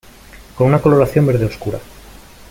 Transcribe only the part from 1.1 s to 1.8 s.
verde obscura.